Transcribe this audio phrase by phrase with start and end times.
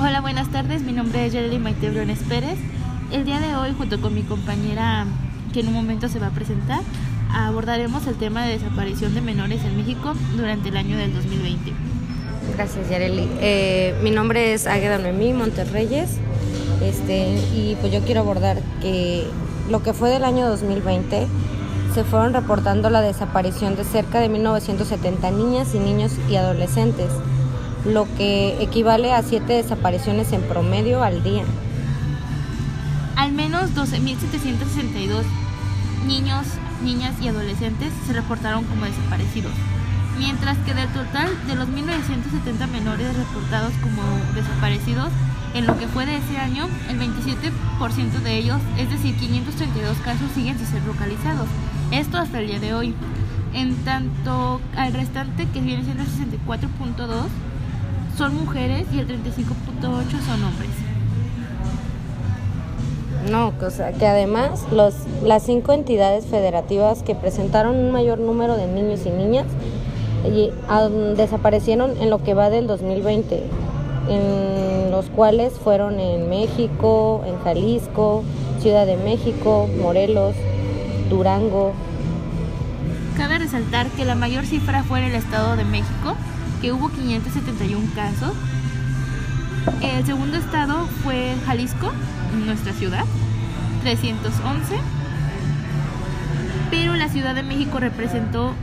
[0.00, 0.82] Hola, buenas tardes.
[0.82, 2.56] Mi nombre es Yereli Maite Briones Pérez.
[3.10, 5.06] El día de hoy, junto con mi compañera,
[5.52, 6.82] que en un momento se va a presentar,
[7.34, 11.72] abordaremos el tema de desaparición de menores en México durante el año del 2020.
[12.54, 13.28] Gracias, Yareli.
[13.40, 16.10] Eh, mi nombre es Águeda Noemí Monterreyes
[16.80, 19.26] este, y pues yo quiero abordar que
[19.68, 21.26] lo que fue del año 2020
[21.92, 27.10] se fueron reportando la desaparición de cerca de 1970 niñas y niños y adolescentes,
[27.84, 31.44] lo que equivale a siete desapariciones en promedio al día.
[33.16, 35.24] Al menos 12.762
[36.06, 36.46] niños,
[36.82, 39.52] niñas y adolescentes se reportaron como desaparecidos,
[40.18, 44.02] mientras que del total de los 1.970 menores reportados como
[44.34, 45.10] desaparecidos,
[45.54, 50.30] en lo que fue de ese año, el 27% de ellos, es decir, 532 casos,
[50.34, 51.48] siguen sin ser localizados.
[51.90, 52.94] Esto hasta el día de hoy.
[53.54, 57.08] En tanto al restante, que viene siendo el 64.2,
[58.18, 59.80] son mujeres y el 35.8
[60.26, 60.70] son hombres.
[63.30, 68.56] No, o sea, que además los, las cinco entidades federativas que presentaron un mayor número
[68.56, 69.46] de niños y niñas
[70.26, 70.50] y,
[71.16, 73.44] desaparecieron en lo que va del 2020,
[74.08, 78.24] en los cuales fueron en México, en Jalisco,
[78.60, 80.34] Ciudad de México, Morelos,
[81.08, 81.72] Durango.
[83.16, 86.16] Cabe resaltar que la mayor cifra fue en el Estado de México,
[86.60, 88.32] que hubo 571 casos.
[89.80, 91.92] El segundo estado fue Jalisco,
[92.46, 93.04] nuestra ciudad,
[93.82, 94.76] 311.
[96.70, 98.54] Pero la Ciudad de México representó,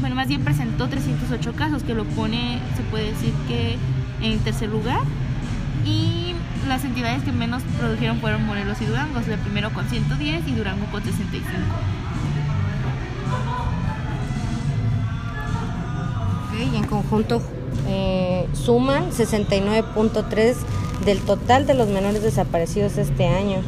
[0.00, 3.78] bueno, más bien presentó 308 casos, que lo pone, se puede decir que
[4.22, 5.00] en tercer lugar.
[5.84, 6.34] Y
[6.66, 10.86] las entidades que menos produjeron fueron Morelos y Durango, el primero con 110 y Durango
[10.86, 11.46] con 65.
[16.58, 17.40] Y en conjunto
[17.88, 20.54] eh, suman 69.3
[21.04, 23.58] del total de los menores desaparecidos este año.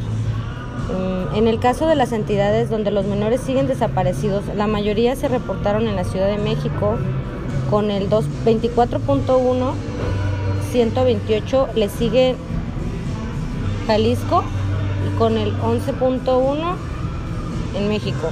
[0.89, 5.27] Mm, En el caso de las entidades donde los menores siguen desaparecidos, la mayoría se
[5.27, 6.97] reportaron en la Ciudad de México
[7.69, 9.73] con el 2 24.1,
[10.71, 12.35] 128 le sigue
[13.85, 14.43] Jalisco
[15.07, 16.75] y con el 11.1
[17.75, 18.29] en México.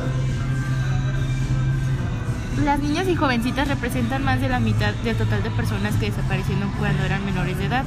[2.64, 6.72] Las niñas y jovencitas representan más de la mitad del total de personas que desaparecieron
[6.80, 7.86] cuando eran menores de edad,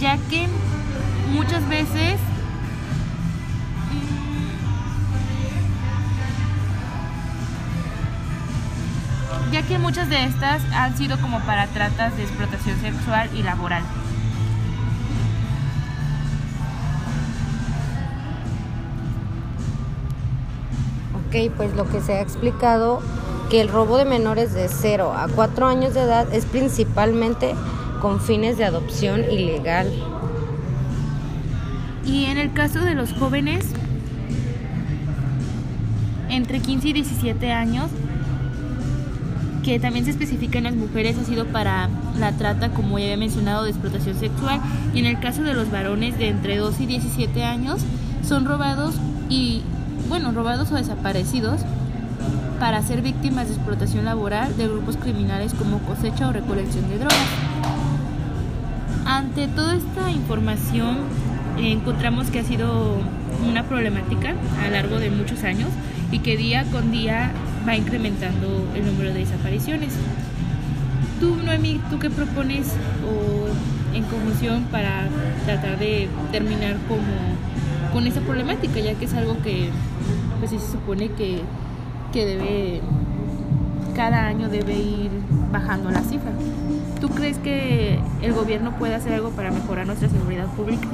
[0.00, 0.48] ya que
[1.30, 2.18] muchas veces
[9.48, 13.44] mm, ya que muchas de estas han sido como para tratas de explotación sexual y
[13.44, 13.84] laboral.
[21.14, 23.00] Ok, pues lo que se ha explicado
[23.52, 27.54] que el robo de menores de 0 a 4 años de edad es principalmente
[28.00, 29.92] con fines de adopción ilegal.
[32.06, 33.66] Y en el caso de los jóvenes
[36.30, 37.90] entre 15 y 17 años,
[39.62, 43.18] que también se especifica en las mujeres, ha sido para la trata, como ya había
[43.18, 44.62] mencionado, de explotación sexual.
[44.94, 47.82] Y en el caso de los varones de entre 12 y 17 años,
[48.26, 48.94] son robados
[49.28, 49.60] y,
[50.08, 51.60] bueno, robados o desaparecidos
[52.62, 57.18] para ser víctimas de explotación laboral de grupos criminales como cosecha o recolección de drogas.
[59.04, 60.98] Ante toda esta información,
[61.58, 62.98] eh, encontramos que ha sido
[63.50, 65.70] una problemática a lo largo de muchos años
[66.12, 67.32] y que día con día
[67.66, 69.94] va incrementando el número de desapariciones.
[71.18, 72.74] Tú, Noemi, ¿tú qué propones
[73.04, 75.08] o en conjunción para
[75.46, 79.68] tratar de terminar como con esa problemática, ya que es algo que
[80.38, 81.42] pues se supone que,
[82.12, 82.80] que debe
[83.96, 85.10] cada año debe ir
[85.50, 86.32] bajando la cifra.
[87.00, 90.86] ¿Tú crees que el gobierno puede hacer algo para mejorar nuestra seguridad pública?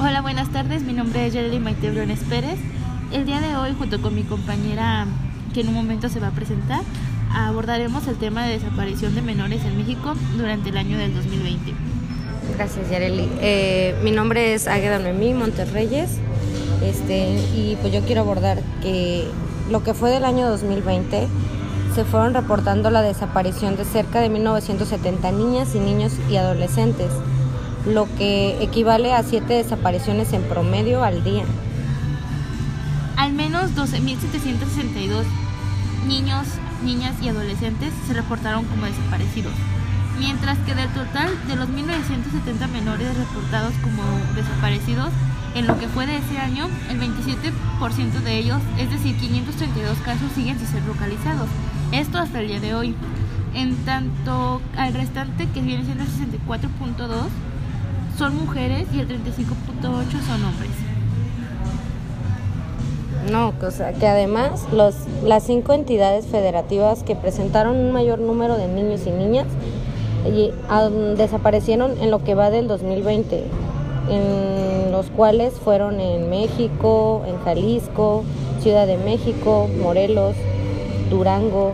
[0.00, 0.82] Hola, buenas tardes.
[0.82, 2.58] Mi nombre es Yereli Maite Briones Pérez.
[3.12, 5.06] El día de hoy, junto con mi compañera,
[5.54, 6.80] que en un momento se va a presentar,
[7.32, 11.89] abordaremos el tema de desaparición de menores en México durante el año del 2020.
[12.60, 13.26] Gracias, Yareli.
[13.40, 16.10] Eh, mi nombre es Águeda Noemí Monterreyes
[16.84, 19.26] este, y pues yo quiero abordar que
[19.70, 21.26] lo que fue del año 2020
[21.94, 27.10] se fueron reportando la desaparición de cerca de 1970 niñas y niños y adolescentes,
[27.86, 31.44] lo que equivale a siete desapariciones en promedio al día.
[33.16, 35.22] Al menos 12.762
[36.06, 36.46] niños,
[36.84, 39.54] niñas y adolescentes se reportaron como desaparecidos,
[40.20, 44.02] mientras que del total de los 1.970 menores reportados como
[44.36, 45.08] desaparecidos,
[45.52, 50.30] En lo que fue de ese año, el 27% de ellos, es decir, 532 casos,
[50.32, 51.48] siguen sin ser localizados.
[51.90, 52.94] Esto hasta el día de hoy.
[53.52, 57.08] En tanto, al restante, que viene siendo el 64.2,
[58.16, 59.82] son mujeres y el 35.8
[60.24, 60.70] son hombres.
[63.32, 64.94] No, o sea, que además los,
[65.24, 69.46] las cinco entidades federativas que presentaron un mayor número de niños y niñas
[70.26, 70.50] y,
[71.16, 73.44] desaparecieron en lo que va del 2020,
[74.08, 78.24] en los cuales fueron en México, en Jalisco,
[78.60, 80.36] Ciudad de México, Morelos,
[81.08, 81.72] Durango.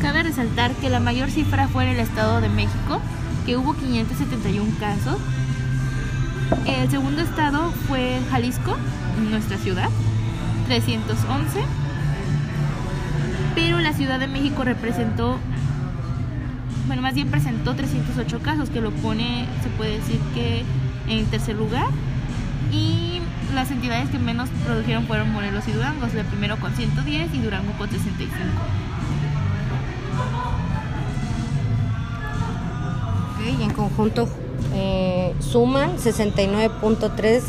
[0.00, 3.00] Cabe resaltar que la mayor cifra fue en el Estado de México,
[3.46, 5.16] que hubo 571 casos.
[6.66, 8.76] El segundo estado fue Jalisco,
[9.30, 9.88] nuestra ciudad,
[10.66, 11.60] 311.
[13.54, 15.38] Pero la Ciudad de México representó,
[16.86, 20.62] bueno, más bien presentó 308 casos, que lo pone, se puede decir que
[21.08, 21.88] en tercer lugar.
[22.72, 23.20] Y
[23.54, 27.72] las entidades que menos produjeron fueron Morelos y Durango, el primero con 110 y Durango
[27.78, 28.40] con 65.
[33.58, 34.28] y en conjunto
[34.74, 37.42] eh, suman 69.3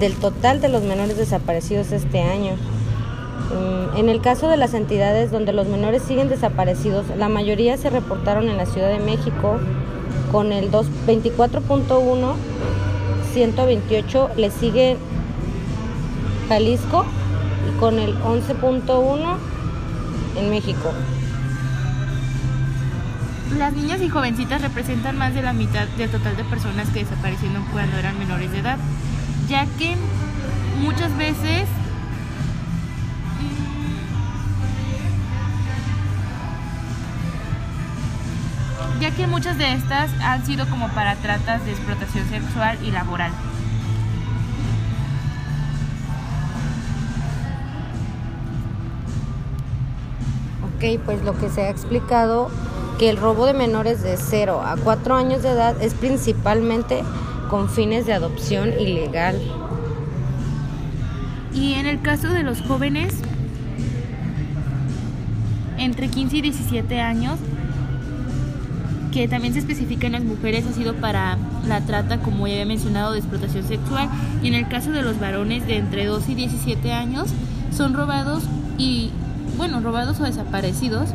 [0.00, 2.56] del total de los menores desaparecidos este año.
[4.02, 8.48] En el caso de las entidades donde los menores siguen desaparecidos, la mayoría se reportaron
[8.48, 9.60] en la Ciudad de México
[10.32, 12.34] con el 24.1,
[13.32, 14.96] 128 le sigue
[16.48, 17.06] Jalisco
[17.68, 19.36] y con el 11.1
[20.36, 20.90] en México.
[23.56, 27.64] Las niñas y jovencitas representan más de la mitad del total de personas que desaparecieron
[27.70, 28.78] cuando eran menores de edad,
[29.48, 29.94] ya que
[30.80, 31.68] muchas veces
[39.02, 43.32] ya que muchas de estas han sido como para tratas de explotación sexual y laboral.
[50.76, 52.48] Ok, pues lo que se ha explicado
[53.00, 57.02] que el robo de menores de 0 a 4 años de edad es principalmente
[57.50, 59.36] con fines de adopción ilegal.
[61.52, 63.14] Y en el caso de los jóvenes
[65.76, 67.40] entre 15 y 17 años,
[69.12, 71.36] que también se especifica en las mujeres, ha sido para
[71.68, 74.08] la trata, como ya había mencionado, de explotación sexual.
[74.42, 77.28] Y en el caso de los varones de entre 12 y 17 años,
[77.76, 78.44] son robados
[78.78, 79.10] y,
[79.56, 81.10] bueno, robados o desaparecidos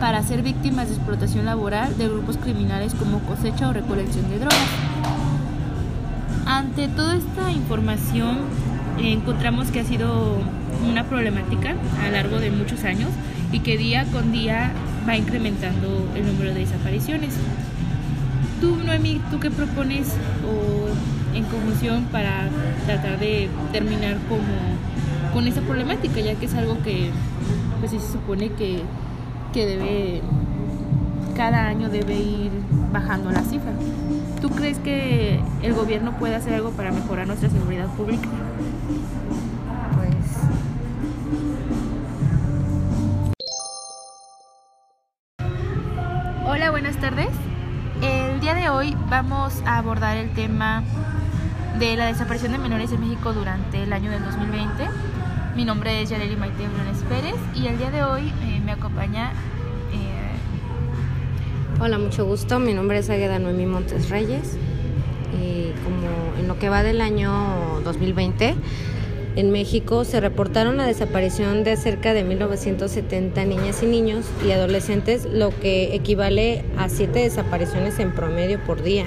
[0.00, 4.58] para ser víctimas de explotación laboral de grupos criminales como cosecha o recolección de drogas.
[6.46, 8.38] Ante toda esta información,
[8.98, 10.38] encontramos que ha sido
[10.90, 13.10] una problemática a lo largo de muchos años
[13.52, 14.72] y que día con día
[15.06, 17.34] va incrementando el número de desapariciones.
[18.60, 20.14] Tú, Noemi, ¿tú qué propones
[20.46, 22.48] o en conjunción para
[22.86, 24.44] tratar de terminar como
[25.32, 27.10] con esa problemática, ya que es algo que
[27.80, 28.82] pues se supone que,
[29.52, 30.22] que debe
[31.34, 32.50] cada año debe ir
[32.92, 33.72] bajando la cifra.
[34.40, 38.28] ¿Tú crees que el gobierno puede hacer algo para mejorar nuestra seguridad pública?
[46.54, 47.30] Hola, buenas tardes.
[48.00, 50.84] El día de hoy vamos a abordar el tema
[51.80, 54.84] de la desaparición de menores en México durante el año del 2020.
[55.56, 59.32] Mi nombre es Yareli Maite Briones Pérez y el día de hoy eh, me acompaña
[59.92, 62.60] eh, Hola, mucho gusto.
[62.60, 64.56] Mi nombre es Águeda Noemí Montes Reyes.
[65.36, 68.54] Y como en lo que va del año 2020,
[69.36, 75.26] en México se reportaron la desaparición de cerca de 1970 niñas y niños y adolescentes,
[75.30, 79.06] lo que equivale a siete desapariciones en promedio por día.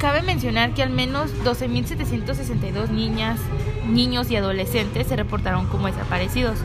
[0.00, 3.38] Cabe mencionar que al menos 12.762 niñas,
[3.86, 6.56] niños y adolescentes se reportaron como desaparecidos,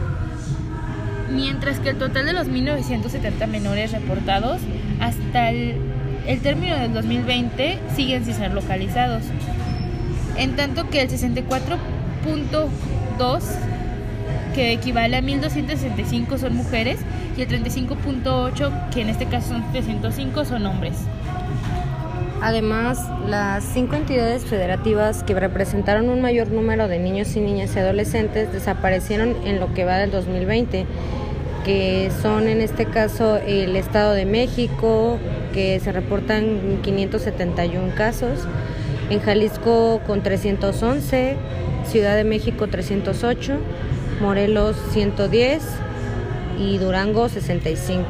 [1.31, 4.61] mientras que el total de los 1.970 menores reportados
[5.01, 5.75] hasta el,
[6.25, 9.23] el término del 2020 siguen sin ser localizados,
[10.37, 11.09] en tanto que el
[12.27, 13.41] 64.2
[14.53, 16.99] que equivale a 1.265 son mujeres
[17.37, 20.97] y el 35.8 que en este caso son 305 son hombres.
[22.41, 27.79] Además, las cinco entidades federativas que representaron un mayor número de niños y niñas y
[27.79, 30.85] adolescentes desaparecieron en lo que va del 2020,
[31.65, 35.17] que son en este caso el Estado de México,
[35.53, 38.47] que se reportan 571 casos,
[39.09, 41.37] en Jalisco con 311,
[41.85, 43.57] Ciudad de México 308,
[44.21, 45.63] Morelos 110
[46.59, 48.05] y Durango 65.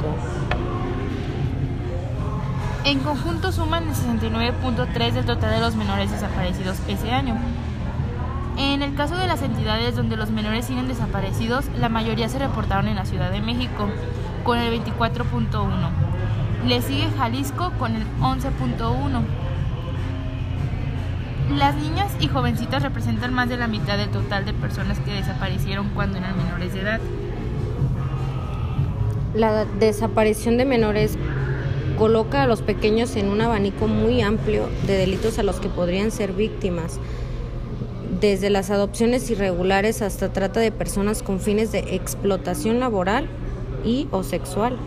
[2.85, 7.35] En conjunto suman el 69.3 del total de los menores desaparecidos ese año.
[8.57, 12.87] En el caso de las entidades donde los menores siguen desaparecidos, la mayoría se reportaron
[12.87, 13.87] en la Ciudad de México,
[14.43, 15.67] con el 24.1.
[16.65, 19.46] Le sigue Jalisco con el 11.1.
[21.55, 25.89] Las niñas y jovencitas representan más de la mitad del total de personas que desaparecieron
[25.95, 26.99] cuando eran menores de edad.
[29.33, 31.17] La desaparición de menores
[31.97, 36.11] coloca a los pequeños en un abanico muy amplio de delitos a los que podrían
[36.11, 36.99] ser víctimas,
[38.19, 43.27] desde las adopciones irregulares hasta trata de personas con fines de explotación laboral
[43.85, 44.77] y o sexual.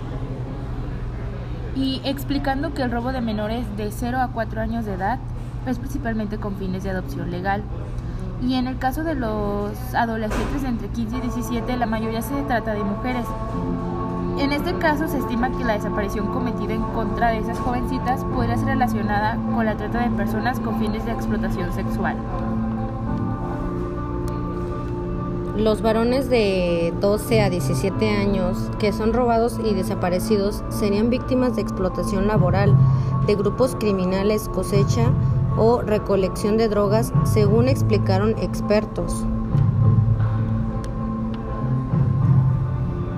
[1.75, 5.21] Y explicando que el robo de menores de 0 a 4 años de edad
[5.67, 7.63] es principalmente con fines de adopción legal.
[8.43, 12.73] Y en el caso de los adolescentes entre 15 y 17, la mayoría se trata
[12.73, 13.27] de mujeres.
[14.39, 18.57] En este caso se estima que la desaparición cometida en contra de esas jovencitas podría
[18.57, 22.17] ser relacionada con la trata de personas con fines de explotación sexual.
[25.57, 31.61] Los varones de 12 a 17 años que son robados y desaparecidos serían víctimas de
[31.61, 32.75] explotación laboral
[33.27, 35.11] de grupos criminales cosecha
[35.57, 39.25] o recolección de drogas, según explicaron expertos.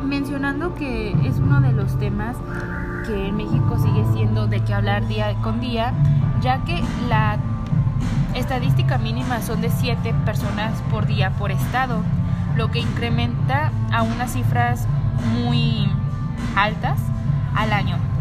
[0.04, 2.36] Mencionando que es uno de los temas
[3.06, 5.92] que en México sigue siendo de que hablar día con día,
[6.40, 7.38] ya que la
[8.34, 12.02] estadística mínima son de 7 personas por día por estado,
[12.56, 14.86] lo que incrementa a unas cifras
[15.44, 15.88] muy
[16.56, 16.98] altas
[17.54, 18.11] al año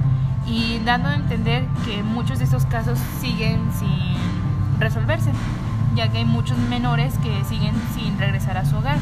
[0.46, 5.32] y dando a entender que muchos de estos casos siguen sin resolverse,
[5.96, 8.98] ya que hay muchos menores que siguen sin regresar a su hogar.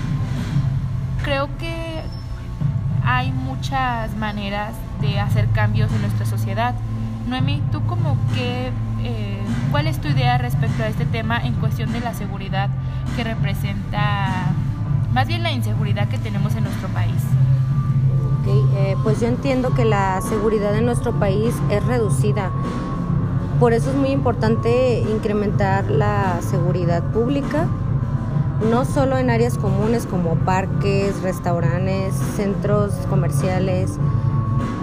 [1.24, 2.02] Creo que
[3.06, 6.76] hay muchas maneras de hacer cambios en nuestra sociedad.
[7.28, 8.72] Noemi, ¿tú como que,
[9.04, 9.42] eh,
[9.72, 12.70] cuál es tu idea respecto a este tema en cuestión de la seguridad
[13.16, 14.52] que representa,
[15.14, 17.22] más bien la inseguridad que tenemos en nuestro país?
[18.50, 22.50] Eh, pues yo entiendo que la seguridad en nuestro país es reducida.
[23.60, 27.68] Por eso es muy importante incrementar la seguridad pública,
[28.72, 33.98] no solo en áreas comunes como parques, restaurantes, centros comerciales.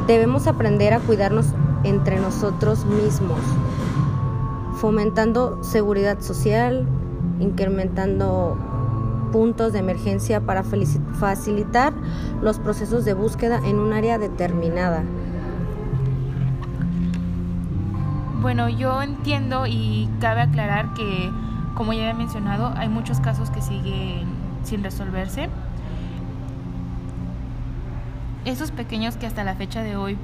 [0.07, 1.47] Debemos aprender a cuidarnos
[1.83, 3.41] entre nosotros mismos,
[4.77, 6.87] fomentando seguridad social,
[7.41, 8.57] incrementando
[9.33, 11.93] puntos de emergencia para facilitar
[12.43, 15.03] los procesos de búsqueda en un área determinada.
[18.41, 21.31] Bueno, yo entiendo y cabe aclarar que,
[21.75, 24.27] como ya he mencionado, hay muchos casos que siguen
[24.63, 25.49] sin resolverse.
[28.45, 30.17] Esos pequeños que hasta la fecha de hoy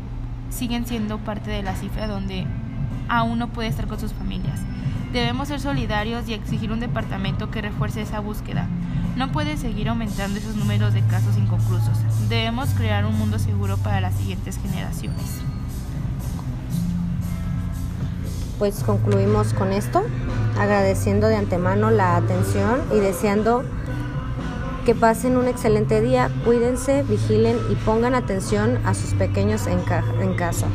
[0.50, 2.46] siguen siendo parte de la cifra donde
[3.08, 4.60] aún no puede estar con sus familias.
[5.12, 8.68] Debemos ser solidarios y exigir un departamento que refuerce esa búsqueda.
[9.16, 11.98] No puede seguir aumentando esos números de casos inconclusos.
[12.28, 15.42] Debemos crear un mundo seguro para las siguientes generaciones.
[18.58, 20.02] Pues concluimos con esto,
[20.58, 23.64] agradeciendo de antemano la atención y deseando
[24.86, 29.80] que pasen un excelente día, cuídense, vigilen y pongan atención a sus pequeños en,
[30.20, 30.68] en casa.